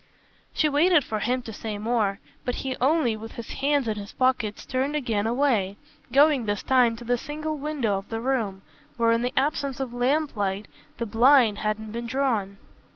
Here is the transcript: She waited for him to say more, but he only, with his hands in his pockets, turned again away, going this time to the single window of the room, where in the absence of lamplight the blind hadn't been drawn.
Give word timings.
She 0.51 0.67
waited 0.67 1.03
for 1.03 1.19
him 1.19 1.43
to 1.43 1.53
say 1.53 1.77
more, 1.77 2.19
but 2.43 2.55
he 2.65 2.75
only, 2.81 3.15
with 3.15 3.33
his 3.33 3.49
hands 3.51 3.87
in 3.87 3.97
his 3.97 4.13
pockets, 4.13 4.65
turned 4.65 4.95
again 4.95 5.27
away, 5.27 5.77
going 6.11 6.47
this 6.47 6.63
time 6.63 6.95
to 6.95 7.03
the 7.03 7.19
single 7.19 7.55
window 7.55 7.99
of 7.99 8.09
the 8.09 8.19
room, 8.19 8.63
where 8.97 9.11
in 9.11 9.21
the 9.21 9.33
absence 9.37 9.79
of 9.79 9.93
lamplight 9.93 10.67
the 10.97 11.05
blind 11.05 11.59
hadn't 11.59 11.91
been 11.91 12.07
drawn. 12.07 12.57